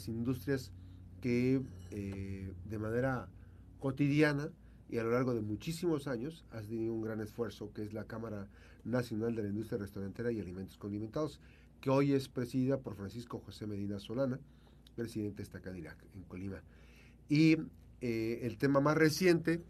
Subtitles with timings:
[0.00, 0.72] las industrias
[1.20, 3.28] que eh, de manera
[3.80, 4.48] cotidiana
[4.88, 8.04] y a lo largo de muchísimos años ha tenido un gran esfuerzo, que es la
[8.04, 8.48] Cámara
[8.84, 11.38] Nacional de la Industria Restaurantera y Alimentos Condimentados,
[11.82, 14.40] que hoy es presidida por Francisco José Medina Solana,
[14.96, 16.62] presidente de esta en Colima.
[17.28, 17.58] Y
[18.00, 19.62] eh, el tema más reciente,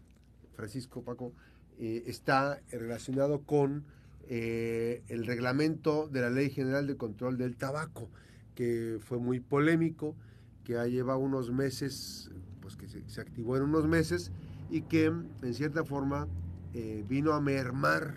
[0.55, 1.33] Francisco Paco,
[1.77, 3.83] eh, está relacionado con
[4.29, 8.09] el reglamento de la Ley General de Control del Tabaco,
[8.55, 10.15] que fue muy polémico,
[10.63, 14.31] que ha llevado unos meses, pues que se, activó en unos meses
[14.69, 16.27] y que en cierta forma
[17.07, 18.15] vino a mermar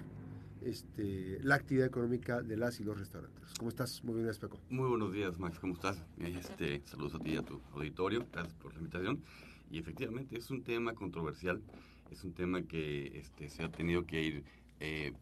[0.65, 3.52] este, la actividad económica de las y los restaurantes.
[3.59, 4.02] ¿Cómo estás?
[4.02, 4.59] Muy bien, Especo.
[4.70, 5.59] Muy buenos días, Max.
[5.59, 6.02] ¿Cómo estás?
[6.19, 8.27] Este, saludos a ti y a tu auditorio.
[8.33, 9.23] Gracias por la invitación.
[9.70, 11.61] Y efectivamente es un tema controversial.
[12.11, 14.45] Es un tema que este, se ha tenido que ir
[14.80, 15.12] eh,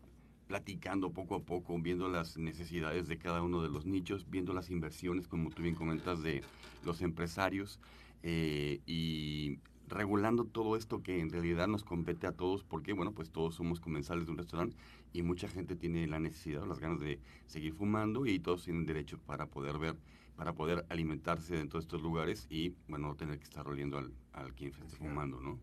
[0.52, 4.68] platicando poco a poco, viendo las necesidades de cada uno de los nichos, viendo las
[4.68, 6.42] inversiones, como tú bien comentas, de
[6.84, 7.80] los empresarios.
[8.22, 13.30] Eh, y regulando todo esto que en realidad nos compete a todos, porque bueno, pues
[13.30, 14.76] todos somos comensales de un restaurante
[15.14, 18.84] y mucha gente tiene la necesidad o las ganas de seguir fumando y todos tienen
[18.84, 19.96] derecho para poder ver,
[20.36, 24.12] para poder alimentarse dentro de estos lugares y bueno, no tener que estar oliendo al,
[24.32, 25.58] al quien esté fumando, ¿no?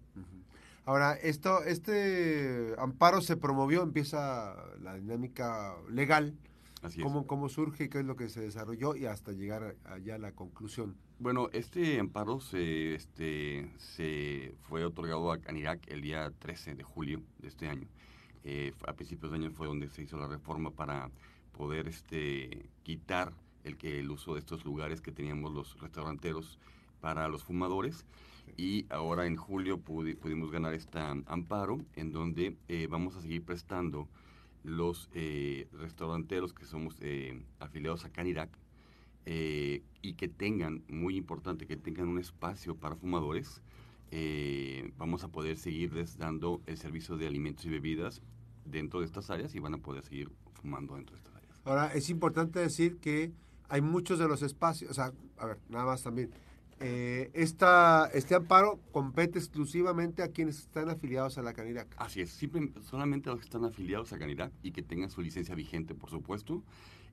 [0.85, 6.35] Ahora, esto, este amparo se promovió, empieza la dinámica legal.
[6.81, 7.89] Así ¿Cómo, ¿Cómo surge?
[7.89, 8.95] ¿Qué es lo que se desarrolló?
[8.95, 10.95] Y hasta llegar allá a la conclusión.
[11.19, 17.21] Bueno, este amparo se, este, se fue otorgado a Canirac el día 13 de julio
[17.39, 17.87] de este año.
[18.45, 21.11] Eh, a principios de año fue donde se hizo la reforma para
[21.51, 26.59] poder este, quitar el, que, el uso de estos lugares que teníamos los restauranteros
[27.02, 28.05] para los fumadores.
[28.57, 34.07] Y ahora en julio pudimos ganar este amparo en donde eh, vamos a seguir prestando
[34.63, 38.49] los eh, restauranteros que somos eh, afiliados a Canirac
[39.25, 43.61] eh, y que tengan, muy importante, que tengan un espacio para fumadores,
[44.11, 48.21] eh, vamos a poder seguirles dando el servicio de alimentos y bebidas
[48.65, 51.61] dentro de estas áreas y van a poder seguir fumando dentro de estas áreas.
[51.64, 53.31] Ahora, es importante decir que
[53.69, 56.31] hay muchos de los espacios, o sea, a ver, nada más también,
[56.81, 61.87] eh, esta, este amparo compete exclusivamente a quienes están afiliados a la Canirac.
[61.97, 65.21] Así es, simple, solamente a los que están afiliados a Canirac y que tengan su
[65.21, 66.63] licencia vigente, por supuesto,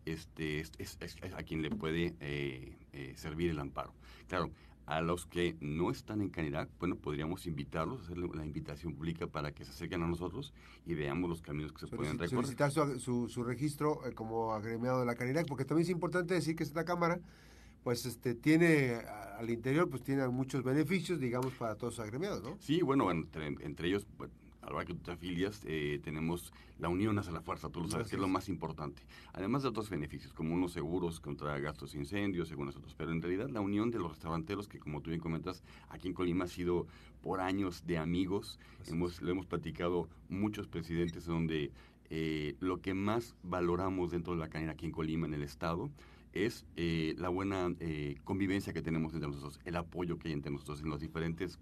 [0.04, 0.98] este, es,
[1.36, 3.92] a quien le puede eh, eh, servir el amparo.
[4.28, 4.50] Claro,
[4.86, 9.52] a los que no están en Canirac, bueno, podríamos invitarlos, hacerle la invitación pública para
[9.52, 10.54] que se acerquen a nosotros
[10.86, 12.44] y veamos los caminos que se pueden recorrer.
[12.44, 16.34] Solicitar su, su, su registro eh, como agremiado de la Canirac, porque también es importante
[16.34, 17.20] decir que esta Cámara
[17.82, 18.96] pues este tiene
[19.38, 23.46] al interior pues tiene muchos beneficios digamos para todos los agremiados no sí bueno entre,
[23.46, 24.04] entre ellos
[24.66, 27.80] a la hora que tú te afilias eh, tenemos la unión hacia la fuerza tú
[27.80, 29.02] lo sabes que es lo más importante.
[29.32, 32.94] Además de otros beneficios como unos seguros contra gastos de incendios según nosotros.
[32.96, 36.14] Pero en realidad la unión de los restauranteros que como tú bien comentas aquí en
[36.14, 36.86] Colima ha sido
[37.22, 38.58] por años de amigos.
[38.86, 41.70] Hemos lo hemos platicado muchos presidentes donde
[42.10, 45.90] eh, lo que más valoramos dentro de la canera aquí en Colima en el estado
[46.32, 50.52] es eh, la buena eh, convivencia que tenemos entre nosotros, el apoyo que hay entre
[50.52, 51.58] nosotros en los diferentes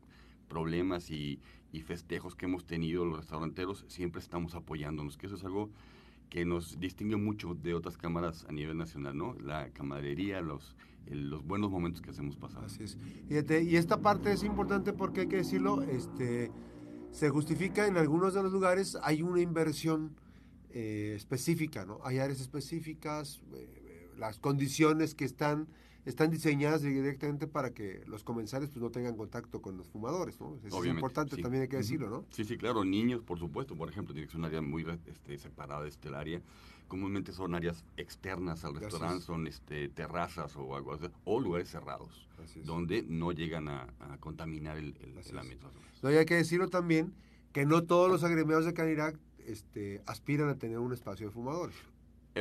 [0.49, 1.41] problemas y,
[1.73, 5.71] y, festejos que hemos tenido los restauranteros, siempre estamos apoyándonos, que eso es algo
[6.31, 9.35] que nos distingue mucho de otras cámaras a nivel nacional, ¿no?
[9.35, 10.75] La camaradería, los,
[11.07, 12.65] los buenos momentos que hacemos pasar.
[12.65, 12.99] Así es.
[13.29, 16.51] Y esta parte es importante porque hay que decirlo, este,
[17.11, 20.17] se justifica en algunos de los lugares, hay una inversión
[20.71, 22.01] eh, específica, ¿no?
[22.03, 25.69] Hay áreas específicas, eh, las condiciones que están
[26.05, 30.59] están diseñadas directamente para que los comensales pues no tengan contacto con los fumadores, ¿no?
[30.65, 31.43] Eso es importante, sí.
[31.43, 32.25] también hay que decirlo, ¿no?
[32.31, 35.39] Sí, sí, claro, niños, por supuesto, por ejemplo, tiene que ser un área muy este,
[35.39, 36.43] separada de este área.
[36.89, 42.29] Comúnmente son áreas externas al restaurante, son este, terrazas o algo así, o lugares cerrados,
[42.65, 45.67] donde no llegan a, a contaminar el, el, el ambiente.
[46.03, 47.15] No, y hay que decirlo también
[47.53, 51.77] que no todos los agremiados de Canirac este, aspiran a tener un espacio de fumadores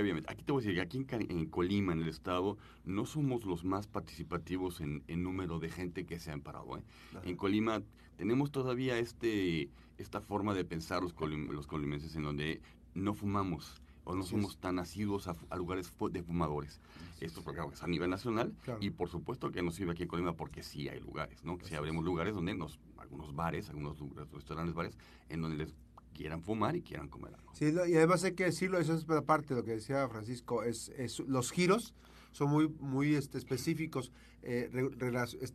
[0.02, 3.06] obviamente, aquí te voy a decir que aquí en, en, Colima, en el estado, no
[3.06, 6.78] somos los más participativos en, en número de gente que se ha amparado.
[6.78, 6.84] ¿eh?
[7.24, 7.82] En Colima
[8.18, 12.62] tenemos todavía este esta forma de pensar los, colim, los colimenses en donde
[12.96, 14.58] no fumamos o no Así somos es.
[14.58, 16.82] tan asiduos a, a, lugares de fumadores.
[17.16, 18.80] Así Esto porque es a nivel nacional claro.
[18.82, 21.58] y por supuesto que nos sirve aquí en Colima porque sí hay lugares, ¿no?
[21.58, 23.98] Que sí habremos lugares donde nos, algunos bares, algunos
[24.34, 24.98] restaurantes, bares,
[25.30, 25.74] en donde les
[26.14, 27.54] quieran fumar y quieran comer algo.
[27.54, 30.90] Sí, y además hay que decirlo, eso es parte de lo que decía Francisco, es,
[30.98, 31.94] es los giros
[32.34, 34.12] son muy, muy este, específicos.
[34.42, 34.70] Eh,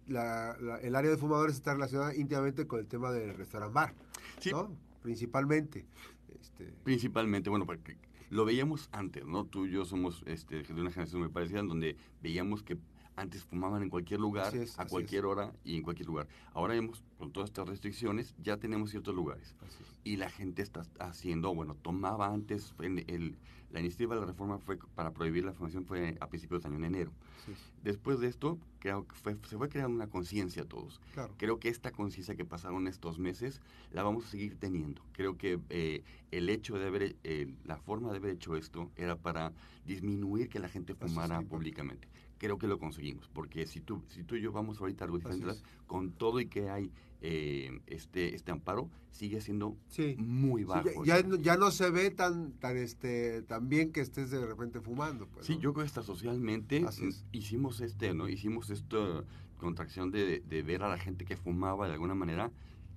[0.06, 3.94] la, la, el área de fumadores está relacionada íntimamente con el tema del restaurant bar,
[4.40, 4.50] sí.
[4.50, 4.74] ¿no?
[5.02, 5.84] Principalmente.
[6.40, 6.72] Este...
[6.84, 7.98] Principalmente, bueno, porque
[8.30, 9.44] lo veíamos antes, ¿no?
[9.44, 12.78] Tú y yo somos este, de una generación muy parecida, en donde veíamos que
[13.18, 16.28] Antes fumaban en cualquier lugar, a cualquier hora y en cualquier lugar.
[16.54, 19.56] Ahora hemos, con todas estas restricciones, ya tenemos ciertos lugares.
[20.04, 23.36] Y la gente está haciendo, bueno, tomaba antes, en el,
[23.72, 26.76] la iniciativa de la reforma fue para prohibir la fumación fue a principios de año,
[26.76, 27.12] en enero.
[27.82, 31.00] Después de esto, creo que fue, se fue creando una conciencia a todos.
[31.38, 33.60] Creo que esta conciencia que pasaron estos meses
[33.90, 35.02] la vamos a seguir teniendo.
[35.12, 39.16] Creo que eh, el hecho de haber, eh, la forma de haber hecho esto era
[39.16, 39.52] para
[39.84, 42.06] disminuir que la gente fumara públicamente
[42.38, 45.60] creo que lo conseguimos, porque si tú, si tú y yo vamos ahorita a diferente,
[45.86, 46.90] con todo y que hay
[47.20, 49.76] eh, este, este amparo, sigue siendo
[50.16, 51.04] muy bajo.
[51.04, 55.26] ya, ya, no se ve tan, tan, este, tan bien que estés de repente fumando.
[55.26, 56.84] Pues, sí, yo creo que hasta socialmente
[57.32, 58.28] hicimos este, ¿no?
[58.28, 59.24] Hicimos esta
[59.58, 62.52] contracción de, de, ver a la gente que fumaba de alguna manera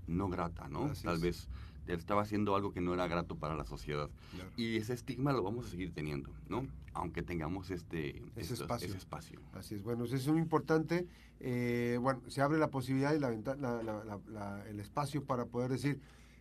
[0.07, 0.91] no grata, ¿no?
[1.03, 1.47] Tal vez
[1.87, 4.09] estaba haciendo algo que no era grato para la sociedad.
[4.55, 6.67] Y ese estigma lo vamos a seguir teniendo, ¿no?
[6.93, 9.41] Aunque tengamos este, ese, espacio.
[9.53, 11.07] Así es, bueno, eso es muy importante.
[11.39, 15.99] Eh, bueno, se abre la posibilidad y la, la, el espacio para poder decir,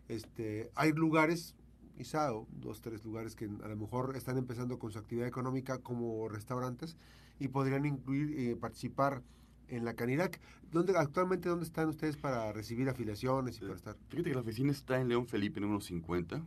[0.08, 1.54] este, hay lugares,
[1.96, 6.28] quizá dos, tres lugares que a lo mejor están empezando con su actividad económica como
[6.28, 6.96] restaurantes
[7.38, 9.22] y podrían incluir, eh, participar
[9.70, 10.40] en la Canirac.
[10.70, 13.96] ¿Dónde, actualmente, ¿dónde están ustedes para recibir afiliaciones y para estar?
[14.08, 16.43] Fíjate que la oficina está en León Felipe número 50,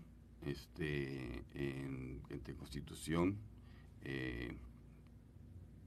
[0.46, 3.38] este, en, entre Constitución,
[4.04, 4.56] eh,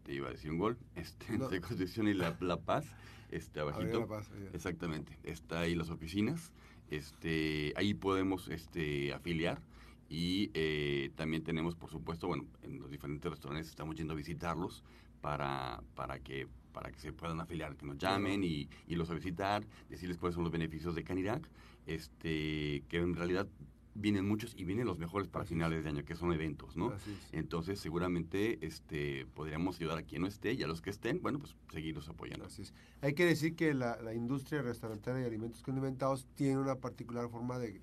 [0.04, 2.86] te iba a decir un gol, este, entre Constitución y La, Paz,
[3.30, 4.00] este, abajito.
[4.00, 6.52] La Paz, Exactamente, está ahí las oficinas,
[6.90, 9.60] este, ahí podemos este, afiliar.
[10.08, 14.84] Y eh, también tenemos, por supuesto, bueno, en los diferentes restaurantes estamos yendo a visitarlos
[15.20, 16.46] para, para que
[16.76, 20.34] para que se puedan afiliar, que nos llamen y, y los a visitar, decirles cuáles
[20.34, 21.48] son los beneficios de Canirac,
[21.86, 23.48] este, que en realidad
[23.94, 26.92] vienen muchos y vienen los mejores para finales de año, que son eventos, ¿no?
[27.32, 31.38] Entonces, seguramente este, podríamos ayudar a quien no esté y a los que estén, bueno,
[31.38, 32.44] pues seguirlos apoyando.
[32.44, 32.64] Así
[33.00, 37.58] Hay que decir que la, la industria restaurantera de alimentos condimentados tiene una particular forma
[37.58, 37.80] de,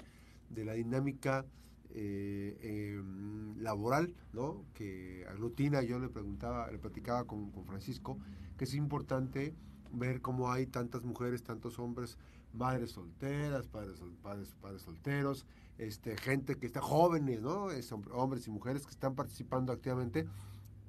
[0.52, 1.48] de la dinámica
[1.92, 2.58] eh,
[2.98, 4.66] em, laboral, ¿no?
[4.74, 8.18] Que aglutina, yo le preguntaba, le platicaba con, Francisco,
[8.58, 9.54] que es importante
[9.92, 12.18] ver cómo hay tantas mujeres, tantos hombres,
[12.54, 15.46] madres solteras, padres, padres, padres solteros,
[15.78, 17.72] este, gente que está jóvenes, ¿no?
[17.72, 20.26] Es, hombres y mujeres que están participando activamente,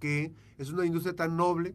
[0.01, 1.75] que es una industria tan noble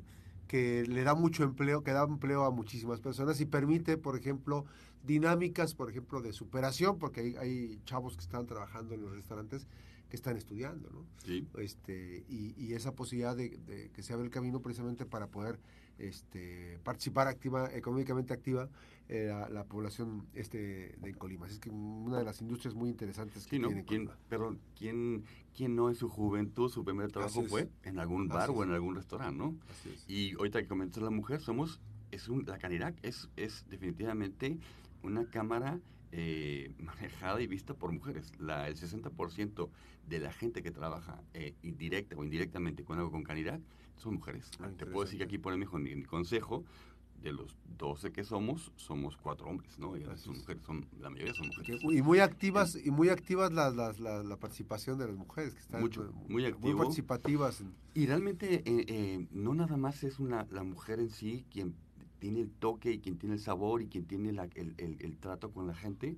[0.50, 4.66] que le da mucho empleo, que da empleo a muchísimas personas y permite, por ejemplo,
[5.04, 9.68] dinámicas, por ejemplo, de superación, porque hay, hay chavos que están trabajando en los restaurantes
[10.10, 11.06] que están estudiando, ¿no?
[11.24, 11.48] Sí.
[11.58, 15.60] Este, y, y esa posibilidad de, de, que se abra el camino precisamente para poder
[16.00, 18.70] este, participar activa, económicamente activa
[19.08, 21.48] eh, la, población este de Colima.
[21.48, 25.24] Es que una de las industrias muy interesantes que tiene ¿Quién, Pero ¿quién,
[25.56, 28.96] ¿quién no en su juventud, su primer trabajo fue en algún bar o en algún
[28.96, 29.56] restaurante, no?
[30.08, 31.80] Y ahorita que comentas la mujer, somos,
[32.12, 34.58] es un, la Canirac es, es definitivamente
[35.04, 35.80] una cámara
[36.12, 38.32] eh, manejada y vista por mujeres.
[38.40, 39.70] La, el 60%
[40.08, 43.62] de la gente que trabaja eh, indirecta o indirectamente con algo con Canirac
[43.96, 44.50] son mujeres.
[44.60, 46.64] Ah, Te puedo decir que aquí por en mi, consejo,
[47.22, 49.98] de los 12 que somos, somos cuatro hombres, ¿no?
[49.98, 51.82] Y son mujeres, son, la mayoría son mujeres.
[51.92, 56.14] Y muy activas, y muy activas la, la, participación de las mujeres, que están Mucho,
[56.30, 57.62] muy, muy participativas.
[57.94, 61.76] Y realmente eh, eh, no nada más es una, la mujer en sí quien
[62.20, 65.52] tiene el toque y quien tiene el sabor y quien tiene el, el, el, trato
[65.52, 66.18] con la gente,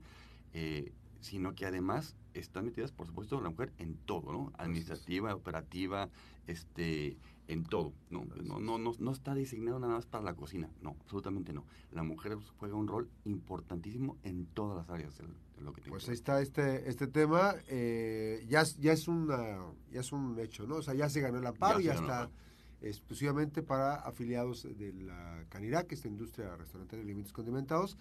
[0.54, 0.92] eh,
[1.22, 4.52] sino que además están metidas, por supuesto, la mujer en todo, ¿no?
[4.58, 6.10] Administrativa, operativa,
[6.48, 7.18] este,
[7.48, 8.26] en todo, ¿no?
[8.44, 11.66] No, no, no, no está designado nada más para la cocina, no, absolutamente no.
[11.92, 15.26] La mujer juega un rol importantísimo en todas las áreas de,
[15.62, 15.92] lo que tiene.
[15.92, 19.60] Pues ahí está este, este tema, eh, ya, ya, es una,
[19.92, 20.78] ya es un hecho, ¿no?
[20.78, 22.30] O sea, ya se ganó la paro, ya, ya está
[22.82, 27.98] exclusivamente para afiliados de la Canirac, que es la industria restaurante de alimentos condimentados.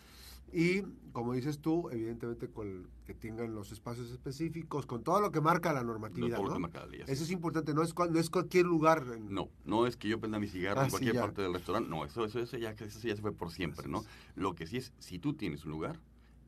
[0.52, 0.82] Y
[1.12, 5.72] como dices tú, evidentemente con que tengan los espacios específicos, con todo lo que marca
[5.72, 6.38] la normatividad.
[6.42, 6.68] ¿no?
[7.06, 9.04] eso es importante, no es, no es cualquier lugar.
[9.20, 12.04] No, no es que yo prenda mi cigarro en ah, cualquier parte del restaurante, no,
[12.04, 14.04] eso, eso, eso, ya, eso ya se fue por siempre, ¿no?
[14.34, 16.00] Lo que sí es, si tú tienes un lugar,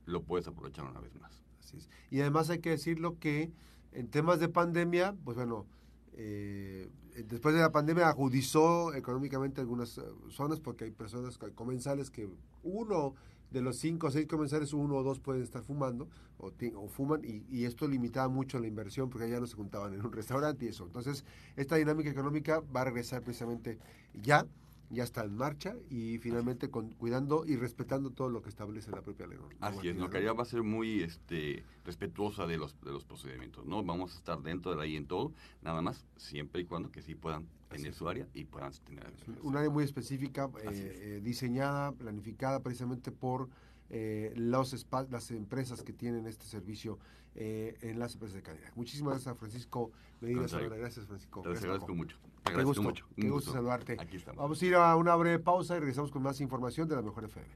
[0.07, 1.41] lo puedes aprovechar una vez más.
[1.61, 1.89] Así es.
[2.11, 3.53] Y además hay que decirlo que
[3.93, 5.67] en temas de pandemia, pues bueno,
[6.15, 6.89] eh,
[7.29, 12.29] después de la pandemia agudizó económicamente algunas eh, zonas porque hay personas comensales que
[12.63, 13.15] uno
[13.51, 17.23] de los cinco o seis comensales, uno o dos pueden estar fumando o, o fuman
[17.25, 20.69] y, esto limitaba mucho la inversión porque ya no se juntaban en un restaurante y
[20.69, 20.85] eso.
[20.87, 21.25] Entonces,
[21.57, 23.79] esta dinámica económica va a regresar precisamente
[24.15, 24.47] ya
[24.93, 29.01] ya está en marcha y finalmente con, cuidando y respetando todo lo que establece la
[29.01, 29.39] propia ley.
[29.61, 33.83] Así es, Nocaría va a ser muy este, respetuosa de los, de los procedimientos, ¿no?
[33.83, 35.33] Vamos a estar dentro de la ley en todo,
[35.63, 39.11] nada más, siempre y cuando que sí puedan tener su área y puedan tener...
[39.43, 43.49] Un área muy específica, eh, eh, diseñada, planificada precisamente por
[43.93, 46.99] eh, los las empresas que tienen este servicio
[47.35, 48.71] eh, en las empresas de calidad.
[48.75, 51.43] Muchísimas gracias a Francisco Medina Gracias, Francisco.
[51.43, 52.17] Te agradezco mucho.
[52.43, 53.07] Te agradezco mucho.
[53.17, 53.97] Qué gusto, saludarte.
[54.35, 57.25] Vamos a ir a una breve pausa y regresamos con más información de la Mejor
[57.25, 57.47] FM.